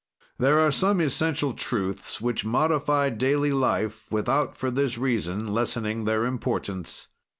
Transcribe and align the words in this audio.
"There 0.39 0.59
are 0.59 0.71
some 0.71 0.99
essential 0.99 1.53
truths 1.53 2.19
which 2.19 2.43
modify 2.43 3.11
daily 3.11 3.53
life 3.53 4.07
without, 4.11 4.57
for 4.57 4.71
this 4.71 4.97
reason, 4.97 5.53
lessening 5.53 6.05
their 6.05 6.25
importance. 6.25 7.07